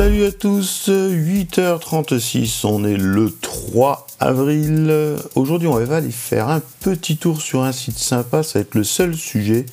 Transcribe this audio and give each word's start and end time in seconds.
Salut 0.00 0.24
à 0.24 0.32
tous, 0.32 0.88
8h36, 0.88 2.64
on 2.64 2.86
est 2.86 2.96
le 2.96 3.30
3 3.30 4.06
avril. 4.18 4.90
Aujourd'hui, 5.34 5.68
on 5.68 5.74
va 5.74 5.96
aller 5.96 6.10
faire 6.10 6.48
un 6.48 6.62
petit 6.80 7.18
tour 7.18 7.42
sur 7.42 7.64
un 7.64 7.72
site 7.72 7.98
sympa, 7.98 8.42
ça 8.42 8.58
va 8.58 8.62
être 8.62 8.74
le 8.76 8.82
seul 8.82 9.14
sujet. 9.14 9.66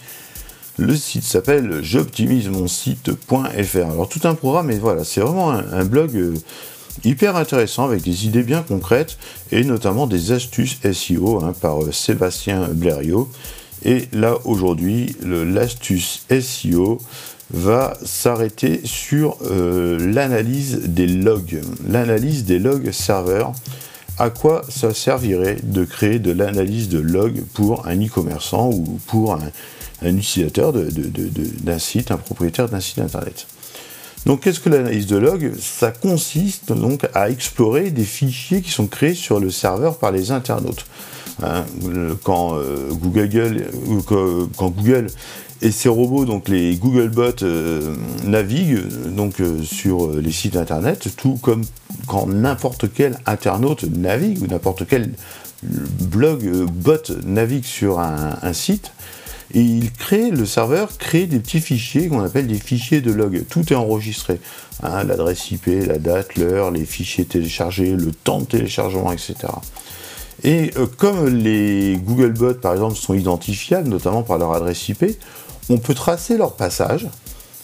Le 0.78 0.98
site 0.98 1.24
s'appelle 1.24 1.80
j'optimise 1.82 2.50
mon 2.50 2.68
site.fr. 2.68 3.78
Alors, 3.78 4.10
tout 4.10 4.20
un 4.26 4.36
programme, 4.36 4.68
mais 4.68 4.80
voilà, 4.80 5.06
c'est 5.06 5.22
vraiment 5.22 5.50
un, 5.52 5.86
blog 5.86 6.14
euh, 6.18 6.34
hyper 7.06 7.38
intéressant 7.38 7.86
avec 7.86 8.02
des 8.02 8.26
idées 8.26 8.44
bien 8.44 8.64
concrètes 8.64 9.18
et 9.54 9.64
notamment 9.64 10.08
des 10.08 10.34
astuces 10.34 10.78
SEO 10.92 11.42
hein, 11.42 11.54
par 11.62 11.82
euh, 11.82 11.94
Sébastien 11.94 12.68
Blériot. 12.74 13.32
Et 13.86 14.10
là, 14.12 14.36
aujourd'hui, 14.44 15.16
l'astuce 15.22 16.26
SEO 16.30 17.00
va 17.52 17.98
s'arrêter 18.04 18.82
sur 18.84 19.38
euh, 19.46 19.98
l'analyse 20.14 20.82
des 20.86 21.08
logs, 21.08 21.62
l'analyse 21.88 22.46
des 22.46 22.60
logs 22.60 22.92
serveurs. 22.92 23.54
À 24.20 24.30
quoi 24.30 24.64
ça 24.68 24.94
servirait 24.94 25.58
de 25.62 25.86
créer 25.86 26.20
de 26.20 26.32
l'analyse 26.32 26.90
de 26.90 27.00
logs 27.00 27.44
pour 27.54 27.88
un 27.88 28.04
e-commerçant 28.04 28.70
ou 28.72 29.00
pour 29.08 29.36
un, 29.36 29.52
utilisateur 30.02 30.74
d'un 30.74 31.80
site, 31.80 32.12
un 32.12 32.18
propriétaire 32.18 32.68
d'un 32.68 32.80
site 32.80 33.00
internet? 33.00 33.48
Donc, 34.26 34.42
qu'est-ce 34.42 34.60
que 34.60 34.70
l'analyse 34.70 35.06
de 35.06 35.18
log 35.18 35.54
Ça 35.60 35.92
consiste 35.92 36.74
donc 36.74 37.08
à 37.14 37.30
explorer 37.30 37.92
des 37.92 38.04
fichiers 38.04 38.62
qui 38.62 38.72
sont 38.72 38.88
créés 38.88 39.14
sur 39.14 39.40
le 39.40 39.52
serveur 39.52 40.00
par 40.00 40.12
les 40.12 40.32
internautes. 40.32 40.86
Hein, 41.44 41.66
quand, 42.24 42.58
euh, 42.58 42.90
Google, 42.94 43.68
quand 44.58 44.70
Google 44.70 45.08
et 45.62 45.72
ces 45.72 45.90
robots, 45.90 46.26
donc 46.26 46.50
les 46.50 46.76
Googlebots, 46.76 47.44
euh, 47.44 47.96
naviguent 48.24 48.86
donc 49.08 49.42
euh, 49.42 49.64
sur 49.64 50.12
les 50.12 50.32
sites 50.32 50.56
internet, 50.56 51.10
tout 51.18 51.40
comme 51.42 51.64
quand 52.06 52.28
n'importe 52.28 52.94
quel 52.94 53.18
internaute 53.26 53.84
navigue 53.84 54.42
ou 54.44 54.48
n'importe 54.48 54.86
quel 54.88 55.12
blog 55.64 56.46
euh, 56.46 56.66
bot 56.66 57.12
navigue 57.26 57.66
sur 57.66 58.00
un, 58.00 58.54
site. 58.54 58.92
Et 59.54 59.62
il 59.62 59.92
crée, 59.92 60.30
le 60.30 60.46
serveur 60.46 60.98
crée 60.98 61.26
des 61.26 61.40
petits 61.40 61.62
fichiers 61.62 62.10
qu'on 62.10 62.22
appelle 62.22 62.48
des 62.48 62.60
fichiers 62.60 63.02
de 63.02 63.12
log. 63.12 63.46
Tout 63.50 63.72
est 63.72 63.76
enregistré. 63.76 64.40
Hein, 64.84 65.06
L'adresse 65.06 65.50
IP, 65.50 65.68
la 65.88 65.98
date, 65.98 66.36
l'heure, 66.36 66.70
les 66.70 66.86
fichiers 66.86 67.26
téléchargés, 67.26 67.96
le 67.96 68.12
temps 68.12 68.42
de 68.42 68.46
téléchargement, 68.46 69.12
etc. 69.12 69.36
Et 70.44 70.72
comme 70.98 71.28
les 71.28 71.98
Googlebots, 71.98 72.56
par 72.56 72.74
exemple, 72.74 72.96
sont 72.96 73.16
identifiables, 73.16 73.90
notamment 73.90 74.22
par 74.22 74.38
leur 74.38 74.54
adresse 74.54 74.88
IP, 74.90 75.18
on 75.70 75.78
peut 75.78 75.94
tracer 75.94 76.38
leur 76.38 76.54
passage, 76.54 77.08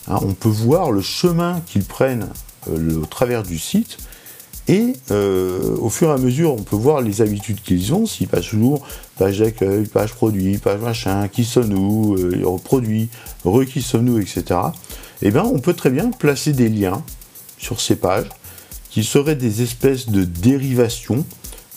hein, 0.08 0.20
on 0.22 0.34
peut 0.34 0.50
voir 0.50 0.92
le 0.92 1.02
chemin 1.02 1.62
qu'ils 1.66 1.86
prennent 1.86 2.30
euh, 2.70 3.02
au 3.02 3.06
travers 3.06 3.44
du 3.44 3.58
site, 3.58 3.98
et 4.68 4.94
euh, 5.12 5.76
au 5.78 5.90
fur 5.90 6.10
et 6.10 6.14
à 6.14 6.18
mesure, 6.18 6.54
on 6.54 6.64
peut 6.64 6.78
voir 6.78 7.02
les 7.02 7.22
habitudes 7.22 7.62
qu'ils 7.62 7.94
ont, 7.94 8.06
s'ils 8.06 8.30
passent 8.30 8.48
toujours 8.48 8.86
page 9.18 9.40
d'accueil, 9.40 9.86
page 9.86 10.14
produit, 10.14 10.58
page 10.58 10.80
machin, 10.80 11.28
qui 11.28 11.44
sommes-nous, 11.44 12.16
euh, 12.16 12.58
produit, 12.64 13.10
re 13.44 13.66
qui 13.66 13.82
sommes-nous, 13.82 14.20
etc. 14.20 14.44
Eh 15.22 15.32
bien, 15.32 15.44
on 15.44 15.60
peut 15.60 15.74
très 15.74 15.90
bien 15.90 16.12
placer 16.12 16.54
des 16.54 16.70
liens 16.70 17.04
sur 17.58 17.82
ces 17.82 17.98
pages 17.98 18.30
qui 18.90 19.04
seraient 19.04 19.36
des 19.36 19.62
espèces 19.62 20.10
de 20.10 20.24
dérivations 20.24 21.26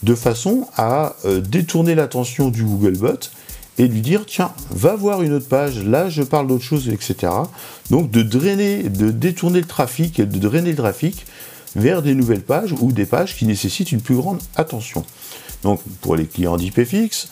de 0.03 0.15
façon 0.15 0.69
à 0.77 1.17
détourner 1.43 1.95
l'attention 1.95 2.51
du 2.51 2.63
Googlebot 2.63 3.31
et 3.79 3.89
lui 3.89 4.01
dire 4.01 4.25
tiens, 4.27 4.53
va 4.71 4.97
voir 4.97 5.23
une 5.23 5.33
autre 5.33 5.49
page, 5.49 5.83
là 5.83 6.09
je 6.09 6.23
parle 6.23 6.47
d'autre 6.47 6.65
chose, 6.65 6.89
etc. 6.89 7.33
Donc 7.91 8.11
de 8.11 8.23
drainer, 8.23 8.85
de 8.85 9.11
détourner 9.11 9.61
le 9.61 9.67
trafic, 9.67 10.21
de 10.21 10.39
drainer 10.39 10.71
le 10.71 10.77
trafic 10.77 11.27
vers 11.75 12.03
des 12.03 12.15
nouvelles 12.15 12.43
pages 12.43 12.75
ou 12.81 12.93
des 12.93 13.07
pages 13.07 13.37
qui 13.37 13.45
nécessitent 13.45 13.93
une 13.93 14.01
plus 14.01 14.17
grande 14.17 14.41
attention. 14.57 15.05
Donc 15.63 15.81
pour 16.01 16.17
les 16.17 16.27
clients 16.27 16.57
d'IPFix, 16.57 17.29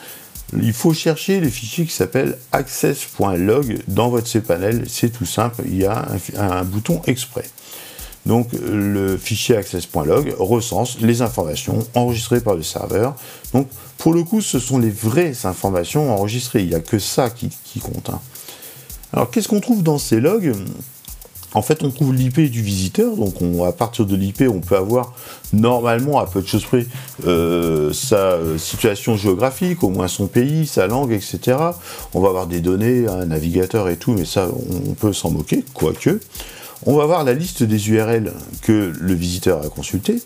il 0.52 0.72
faut 0.72 0.92
chercher 0.92 1.40
les 1.40 1.50
fichiers 1.50 1.86
qui 1.86 1.92
s'appellent 1.92 2.36
access.log 2.52 3.78
dans 3.88 4.08
votre 4.08 4.28
cPanel, 4.28 4.84
c'est 4.88 5.10
tout 5.10 5.24
simple, 5.24 5.62
il 5.66 5.78
y 5.78 5.86
a 5.86 6.06
un 6.36 6.64
bouton 6.64 7.00
exprès. 7.06 7.44
Donc 8.26 8.48
le 8.52 9.16
fichier 9.16 9.56
access.log 9.56 10.34
recense 10.38 11.00
les 11.00 11.22
informations 11.22 11.86
enregistrées 11.94 12.40
par 12.40 12.54
le 12.54 12.62
serveur. 12.62 13.14
Donc 13.52 13.68
pour 13.98 14.14
le 14.14 14.22
coup, 14.22 14.40
ce 14.40 14.58
sont 14.58 14.78
les 14.78 14.90
vraies 14.90 15.34
informations 15.44 16.12
enregistrées. 16.12 16.62
Il 16.62 16.68
n'y 16.68 16.74
a 16.74 16.80
que 16.80 16.98
ça 16.98 17.30
qui, 17.30 17.50
compte. 17.80 18.10
Hein. 18.10 18.20
Alors 19.12 19.30
qu'est-ce 19.30 19.48
qu'on 19.48 19.60
trouve 19.60 19.82
dans 19.82 19.98
ces 19.98 20.20
logs? 20.20 20.54
En 21.54 21.62
fait, 21.62 21.84
on 21.84 21.90
trouve 21.90 22.12
l'IP 22.12 22.40
du 22.50 22.62
visiteur, 22.62 23.14
donc 23.16 23.34
à 23.64 23.70
partir 23.70 24.06
de 24.06 24.16
l'IP, 24.16 24.42
on 24.52 24.58
peut 24.58 24.76
avoir 24.76 25.14
normalement, 25.52 26.18
à 26.18 26.26
peu 26.26 26.42
de 26.42 26.48
choses 26.48 26.64
près, 26.64 26.84
euh, 27.28 27.92
sa 27.92 28.16
euh, 28.16 28.58
situation 28.58 29.16
géographique, 29.16 29.84
au 29.84 29.88
moins 29.88 30.08
son 30.08 30.26
pays, 30.26 30.66
sa 30.66 30.88
langue, 30.88 31.12
etc. 31.12 31.56
On 32.12 32.20
va 32.20 32.28
avoir 32.28 32.48
des 32.48 32.60
données, 32.60 33.06
un 33.06 33.26
navigateur 33.26 33.88
et 33.88 33.96
tout, 33.96 34.14
mais 34.14 34.24
ça, 34.24 34.48
on 34.88 34.94
peut 34.94 35.12
s'en 35.12 35.30
moquer, 35.30 35.64
quoique. 35.74 36.18
On 36.86 36.96
va 36.96 37.06
voir 37.06 37.24
la 37.24 37.32
liste 37.32 37.62
des 37.62 37.88
URL 37.88 38.32
que 38.60 38.92
le 38.98 39.14
visiteur 39.14 39.64
a 39.64 39.68
consulté. 39.70 40.20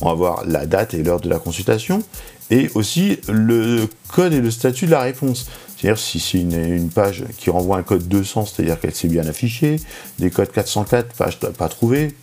On 0.00 0.06
va 0.06 0.14
voir 0.14 0.44
la 0.46 0.64
date 0.64 0.94
et 0.94 1.02
l'heure 1.02 1.20
de 1.20 1.28
la 1.28 1.38
consultation 1.38 2.02
et 2.50 2.70
aussi 2.74 3.18
le 3.28 3.86
code 4.08 4.32
et 4.32 4.40
le 4.40 4.50
statut 4.50 4.86
de 4.86 4.92
la 4.92 5.02
réponse. 5.02 5.46
C'est-à-dire 5.76 5.98
si 5.98 6.18
c'est 6.18 6.38
une, 6.38 6.88
page 6.88 7.24
qui 7.36 7.50
renvoie 7.50 7.76
un 7.76 7.82
code 7.82 8.08
200, 8.08 8.46
c'est-à-dire 8.46 8.80
qu'elle 8.80 8.94
s'est 8.94 9.06
bien 9.06 9.26
affichée, 9.26 9.76
des 10.18 10.30
codes 10.30 10.50
404, 10.50 11.14
page 11.14 11.38
pas 11.38 11.68
trouvée, 11.68 12.14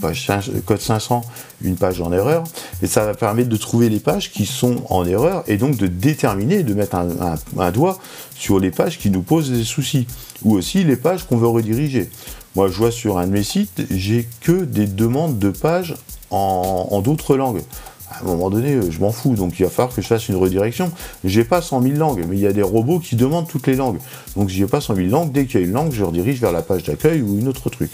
code 0.66 0.82
500, 0.82 1.22
une 1.62 1.76
page 1.76 2.02
en 2.02 2.12
erreur, 2.12 2.44
et 2.82 2.88
ça 2.88 3.06
va 3.06 3.14
permettre 3.14 3.48
de 3.48 3.56
trouver 3.56 3.88
les 3.88 4.00
pages 4.02 4.32
qui 4.32 4.46
sont 4.46 4.84
en 4.90 5.06
erreur 5.06 5.44
et 5.48 5.56
donc 5.56 5.78
de 5.78 5.88
déterminer, 5.88 6.64
de 6.64 6.74
mettre 6.74 6.96
un 6.96 7.72
doigt 7.72 8.00
sur 8.36 8.60
les 8.60 8.72
pages 8.72 8.98
qui 8.98 9.10
nous 9.10 9.22
posent 9.22 9.52
des 9.52 9.64
soucis, 9.64 10.08
ou 10.44 10.56
aussi 10.56 10.84
les 10.84 10.98
pages 10.98 11.26
qu'on 11.26 11.38
veut 11.38 11.48
rediriger. 11.48 12.10
Moi, 12.56 12.70
je 12.70 12.74
vois 12.74 12.92
sur 12.92 13.18
un 13.18 13.28
de 13.28 13.32
mes 13.32 13.44
sites, 13.44 13.82
j'ai 13.92 14.28
que 14.42 14.64
des 14.64 14.88
demandes 14.88 15.40
de 15.40 15.50
pages 15.50 15.96
en, 16.32 17.02
d'autres 17.02 17.36
langues. 17.36 17.62
À 18.10 18.22
un 18.22 18.24
moment 18.24 18.50
donné, 18.50 18.80
je 18.90 19.00
m'en 19.00 19.12
fous, 19.12 19.36
donc 19.36 19.60
il 19.60 19.64
va 19.64 19.70
falloir 19.70 19.94
que 19.94 20.02
je 20.02 20.08
fasse 20.08 20.30
une 20.30 20.36
redirection. 20.36 20.90
J'ai 21.26 21.44
pas 21.44 21.62
100 21.62 21.82
000 21.82 21.96
langues, 21.96 22.24
mais 22.30 22.38
il 22.38 22.42
y 22.42 22.48
a 22.48 22.54
des 22.54 22.62
robots 22.62 23.00
qui 23.00 23.18
demandent 23.18 23.48
toutes 23.48 23.68
les 23.68 23.76
langues. 23.76 23.98
Donc 24.38 24.52
si 24.52 24.58
j'ai 24.58 24.68
pas 24.68 24.80
100 24.80 24.96
000 24.96 25.08
langues, 25.10 25.32
dès 25.34 25.48
qu'il 25.48 25.60
y 25.60 25.64
a 25.64 25.66
une 25.66 25.74
langue, 25.74 25.92
je 25.92 26.04
redirige 26.04 26.40
vers 26.40 26.54
la 26.54 26.62
page 26.62 26.84
d'accueil 26.84 27.22
ou 27.22 27.38
une 27.38 27.50
autre 27.50 27.70
truc. 27.70 27.92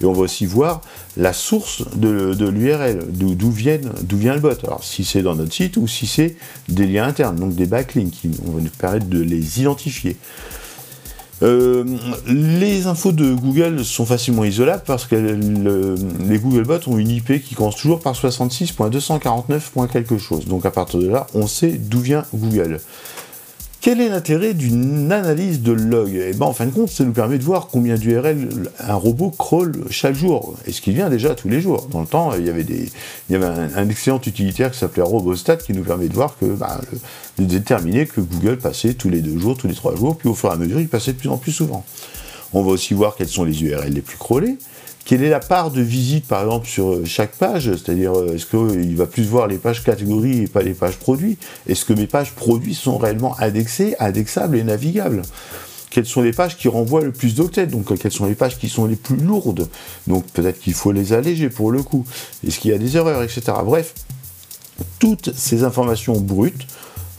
Et 0.00 0.04
on 0.04 0.12
va 0.12 0.20
aussi 0.20 0.46
voir 0.46 0.82
la 1.16 1.32
source 1.32 1.82
de, 1.96 2.48
l'URL, 2.48 3.06
d'où 3.08 3.50
vient 3.50 3.78
le 4.34 4.40
bot. 4.40 4.50
Alors 4.64 4.84
si 4.84 5.04
c'est 5.04 5.22
dans 5.22 5.34
notre 5.34 5.52
site 5.52 5.78
ou 5.78 5.88
si 5.88 6.06
c'est 6.06 6.36
des 6.68 6.86
liens 6.86 7.08
internes, 7.08 7.36
donc 7.36 7.54
des 7.56 7.66
backlinks, 7.66 8.12
qui 8.12 8.28
vont 8.28 8.60
nous 8.60 8.70
permettre 8.78 9.06
de 9.06 9.20
les 9.20 9.60
identifier. 9.60 10.16
Euh, 11.42 11.84
les 12.26 12.86
infos 12.86 13.12
de 13.12 13.34
Google 13.34 13.84
sont 13.84 14.06
facilement 14.06 14.44
isolables 14.44 14.82
parce 14.86 15.04
que 15.04 15.16
les 15.16 16.38
Googlebots 16.38 16.88
ont 16.88 16.98
une 16.98 17.10
IP 17.10 17.42
qui 17.42 17.54
commence 17.54 17.76
toujours 17.76 18.00
par 18.00 18.14
66.249. 18.14 19.88
quelque 19.88 20.16
chose. 20.18 20.46
Donc 20.46 20.64
à 20.64 20.70
partir 20.70 21.00
de 21.00 21.08
là, 21.08 21.26
on 21.34 21.46
sait 21.46 21.72
d'où 21.72 22.00
vient 22.00 22.24
Google. 22.34 22.80
Quel 23.86 24.00
est 24.00 24.08
l'intérêt 24.08 24.52
d'une 24.52 25.12
analyse 25.12 25.62
de 25.62 25.70
log? 25.70 26.10
Eh 26.12 26.32
ben, 26.32 26.46
en 26.46 26.52
fin 26.52 26.66
de 26.66 26.72
compte, 26.72 26.88
ça 26.88 27.04
nous 27.04 27.12
permet 27.12 27.38
de 27.38 27.44
voir 27.44 27.68
combien 27.68 27.94
d'URL 27.94 28.48
un 28.80 28.94
robot 28.96 29.30
crawl 29.30 29.70
chaque 29.90 30.16
jour, 30.16 30.56
et 30.66 30.72
ce 30.72 30.80
qui 30.80 30.90
vient 30.90 31.08
déjà 31.08 31.36
tous 31.36 31.48
les 31.48 31.60
jours. 31.60 31.86
Dans 31.92 32.00
le 32.00 32.06
temps, 32.08 32.34
il 32.34 32.44
y 32.44 32.50
avait, 32.50 32.66
un, 33.46 33.88
excellent 33.88 34.20
utilitaire 34.26 34.72
qui 34.72 34.78
s'appelait 34.80 35.04
Robostat 35.04 35.58
qui 35.58 35.72
nous 35.72 35.84
permet 35.84 36.08
de 36.08 36.14
voir 36.14 36.36
que, 36.36 36.46
bah, 36.46 36.80
de 37.38 37.44
déterminer 37.44 38.06
que 38.06 38.20
Google 38.20 38.56
passait 38.56 38.94
tous 38.94 39.08
les 39.08 39.20
deux 39.20 39.38
jours, 39.38 39.56
tous 39.56 39.68
les 39.68 39.74
trois 39.74 39.94
jours, 39.94 40.18
puis 40.18 40.28
au 40.28 40.34
fur 40.34 40.50
et 40.50 40.54
à 40.54 40.56
mesure, 40.56 40.80
il 40.80 40.88
passait 40.88 41.12
de 41.12 41.18
plus 41.18 41.28
en 41.28 41.36
plus 41.36 41.52
souvent. 41.52 41.84
On 42.54 42.64
va 42.64 42.72
aussi 42.72 42.92
voir 42.92 43.14
quelles 43.14 43.28
sont 43.28 43.44
les 43.44 43.62
URL 43.62 43.92
les 43.92 44.02
plus 44.02 44.16
crawlées. 44.16 44.58
Quelle 45.06 45.22
est 45.22 45.30
la 45.30 45.38
part 45.38 45.70
de 45.70 45.80
visite, 45.80 46.26
par 46.26 46.42
exemple, 46.42 46.66
sur 46.66 46.90
euh, 46.90 47.04
chaque 47.04 47.36
page? 47.36 47.70
C'est-à-dire, 47.70 48.12
euh, 48.18 48.34
est-ce 48.34 48.44
qu'il 48.44 48.96
va 48.96 49.06
plus 49.06 49.22
voir 49.22 49.46
les 49.46 49.56
pages 49.56 49.84
catégories 49.84 50.42
et 50.42 50.46
pas 50.48 50.62
les 50.62 50.74
pages 50.74 50.96
produits? 50.96 51.38
Est-ce 51.68 51.84
que 51.84 51.92
mes 51.92 52.08
pages 52.08 52.32
produits 52.32 52.74
sont 52.74 52.98
réellement 52.98 53.38
indexées, 53.38 53.94
indexables 54.00 54.56
et 54.56 54.64
navigables? 54.64 55.22
Quelles 55.90 56.06
sont 56.06 56.22
les 56.22 56.32
pages 56.32 56.56
qui 56.56 56.66
renvoient 56.66 57.04
le 57.04 57.12
plus 57.12 57.36
d'octets, 57.36 57.68
donc 57.68 57.92
euh, 57.92 57.96
quelles 57.96 58.10
sont 58.10 58.26
les 58.26 58.34
pages 58.34 58.58
qui 58.58 58.68
sont 58.68 58.84
les 58.84 58.96
plus 58.96 59.16
lourdes? 59.16 59.68
Donc 60.08 60.26
peut-être 60.32 60.58
qu'il 60.58 60.74
faut 60.74 60.90
les 60.90 61.12
alléger 61.12 61.50
pour 61.50 61.70
le 61.70 61.84
coup. 61.84 62.04
Est-ce 62.44 62.58
qu'il 62.58 62.72
y 62.72 62.74
a 62.74 62.78
des 62.78 62.96
erreurs, 62.96 63.22
etc. 63.22 63.42
Bref, 63.64 63.94
toutes 64.98 65.32
ces 65.36 65.62
informations 65.62 66.20
brutes 66.20 66.66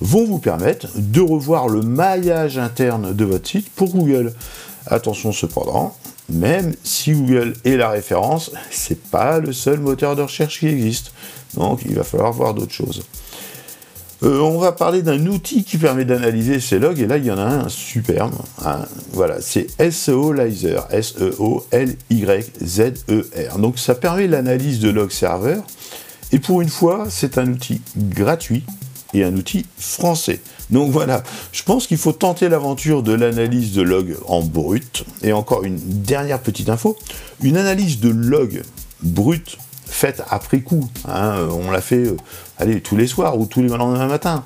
vont 0.02 0.26
vous 0.26 0.40
permettre 0.40 0.88
de 0.98 1.22
revoir 1.22 1.70
le 1.70 1.82
maillage 1.82 2.58
interne 2.58 3.16
de 3.16 3.24
votre 3.24 3.48
site 3.48 3.70
pour 3.70 3.92
Google. 3.94 4.34
Attention 4.88 5.32
cependant, 5.32 5.96
même 6.30 6.74
si 6.84 7.14
Google 7.14 7.54
est 7.64 7.78
la 7.78 7.90
référence, 7.90 8.52
c'est 8.70 9.02
pas 9.02 9.40
le 9.40 9.54
seul 9.54 9.80
moteur 9.80 10.16
de 10.16 10.22
recherche 10.24 10.60
qui 10.60 10.68
existe. 10.68 11.12
Donc 11.56 11.82
il 11.86 11.96
va 11.96 12.04
falloir 12.04 12.32
voir 12.34 12.54
d'autres 12.54 12.74
choses. 12.74 13.04
Euh, 14.24 14.40
on 14.40 14.58
va 14.58 14.72
parler 14.72 15.04
d'un 15.04 15.28
outil 15.28 15.64
qui 15.64 15.78
permet 15.78 16.04
d'analyser 16.04 16.60
ces 16.60 16.80
logs, 16.80 17.00
et 17.00 17.06
là 17.06 17.18
il 17.18 17.26
y 17.26 17.32
en 17.32 17.38
a 17.38 17.46
un 17.46 17.70
superbe. 17.70 18.34
Hein. 18.66 18.86
voilà, 19.14 19.42
c'est 19.42 19.68
SEOlyzer, 19.92 20.88
S-E-O-L-Y-Z-E-R. 20.90 21.60
Donc 23.60 23.78
ça 23.78 23.94
permet 23.94 24.26
l'analyse 24.28 24.80
de 24.80 24.90
log 24.90 25.12
serveur, 25.12 25.64
et 26.32 26.40
pour 26.40 26.62
une 26.62 26.70
fois, 26.70 27.06
c'est 27.10 27.38
un 27.38 27.48
outil 27.52 27.82
gratuit 27.96 28.64
et 29.14 29.24
un 29.24 29.36
outil 29.36 29.66
français. 29.78 30.42
Donc 30.70 30.92
voilà, 30.92 31.24
je 31.52 31.64
pense 31.64 31.88
qu'il 31.88 31.98
faut 31.98 32.12
tenter 32.12 32.50
l'aventure 32.50 33.04
de 33.04 33.14
l'analyse 33.14 33.74
de 33.74 33.82
log 33.82 34.18
en 34.28 34.42
brut. 34.42 35.06
Et 35.24 35.34
encore 35.34 35.64
une 35.64 35.78
dernière 35.78 36.40
petite 36.40 36.70
info, 36.70 36.98
une 37.42 37.58
analyse 37.58 38.00
de 38.00 38.10
log 38.10 38.62
brut 39.02 39.58
faite 39.86 40.22
après 40.30 40.60
coup, 40.60 40.90
hein, 41.08 41.48
on 41.52 41.72
l'a 41.72 41.82
fait 41.82 42.08
euh, 42.08 42.18
allez, 42.58 42.82
tous 42.82 42.98
les 42.98 43.08
soirs 43.08 43.40
ou 43.40 43.46
tous 43.46 43.62
les 43.62 43.70
lendemains 43.70 44.08
matin, 44.08 44.44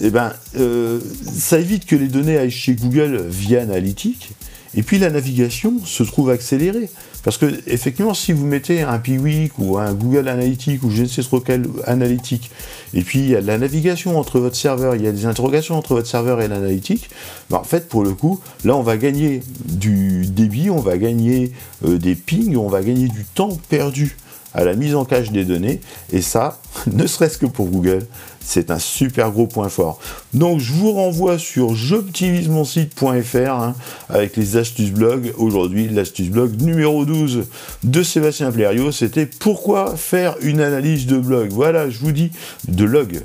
eh 0.00 0.10
ben, 0.10 0.32
euh, 0.58 1.00
ça 1.32 1.58
évite 1.58 1.86
que 1.86 1.96
les 1.96 2.08
données 2.08 2.38
aillent 2.38 2.50
chez 2.50 2.74
Google 2.74 3.24
via 3.28 3.62
Analytics, 3.62 4.30
et 4.74 4.82
puis 4.82 4.98
la 4.98 5.10
navigation 5.10 5.74
se 5.84 6.02
trouve 6.02 6.30
accélérée. 6.30 6.88
Parce 7.22 7.36
que 7.36 7.46
effectivement, 7.66 8.14
si 8.14 8.32
vous 8.32 8.46
mettez 8.46 8.80
un 8.80 8.98
Piwik 8.98 9.58
ou 9.58 9.76
un 9.76 9.92
Google 9.92 10.28
Analytics 10.28 10.82
ou 10.82 10.90
je 10.90 11.02
ne 11.02 11.06
sais 11.06 11.22
trop 11.22 11.40
quel 11.40 11.66
analytique, 11.86 12.50
et 12.94 13.02
puis 13.02 13.18
il 13.18 13.28
y 13.28 13.36
a 13.36 13.42
de 13.42 13.46
la 13.46 13.58
navigation 13.58 14.18
entre 14.18 14.40
votre 14.40 14.56
serveur, 14.56 14.96
il 14.96 15.02
y 15.02 15.06
a 15.06 15.12
des 15.12 15.26
interrogations 15.26 15.76
entre 15.76 15.94
votre 15.94 16.08
serveur 16.08 16.40
et 16.40 16.48
l'analytique, 16.48 17.10
ben 17.50 17.58
en 17.58 17.64
fait, 17.64 17.88
pour 17.88 18.04
le 18.04 18.14
coup, 18.14 18.40
là, 18.64 18.74
on 18.74 18.82
va 18.82 18.96
gagner 18.96 19.42
du 19.66 20.24
débit, 20.26 20.70
on 20.70 20.80
va 20.80 20.96
gagner 20.96 21.52
euh, 21.84 21.98
des 21.98 22.14
pings, 22.14 22.56
on 22.56 22.68
va 22.68 22.82
gagner 22.82 23.08
du 23.08 23.24
temps 23.34 23.58
perdu 23.68 24.16
à 24.54 24.64
la 24.64 24.74
mise 24.74 24.94
en 24.94 25.04
cache 25.04 25.30
des 25.30 25.44
données. 25.44 25.80
Et 26.12 26.22
ça, 26.22 26.60
ne 26.92 27.06
serait-ce 27.06 27.38
que 27.38 27.46
pour 27.46 27.66
Google, 27.66 28.06
c'est 28.42 28.70
un 28.70 28.78
super 28.78 29.30
gros 29.30 29.46
point 29.46 29.68
fort. 29.68 30.00
Donc 30.34 30.60
je 30.60 30.72
vous 30.72 30.92
renvoie 30.92 31.38
sur 31.38 31.74
j'optimise-mon-site.fr 31.74 33.36
hein, 33.50 33.74
avec 34.08 34.36
les 34.36 34.56
astuces 34.56 34.90
blog. 34.90 35.32
Aujourd'hui, 35.38 35.88
l'astuce 35.88 36.30
blog 36.30 36.60
numéro 36.60 37.04
12 37.04 37.44
de 37.84 38.02
Sébastien 38.02 38.50
Flerio, 38.50 38.90
c'était 38.92 39.26
pourquoi 39.26 39.96
faire 39.96 40.36
une 40.40 40.60
analyse 40.60 41.06
de 41.06 41.18
blog? 41.18 41.50
Voilà, 41.52 41.90
je 41.90 41.98
vous 41.98 42.12
dis 42.12 42.32
de 42.66 42.84
log. 42.84 43.22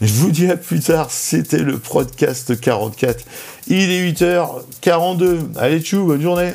Je 0.00 0.12
vous 0.12 0.30
dis 0.30 0.48
à 0.48 0.56
plus 0.56 0.80
tard, 0.80 1.10
c'était 1.10 1.58
le 1.58 1.78
podcast 1.78 2.58
44. 2.58 3.24
Il 3.66 3.90
est 3.90 4.10
8h42. 4.12 5.38
Allez, 5.56 5.80
tchou, 5.80 6.04
bonne 6.04 6.22
journée. 6.22 6.52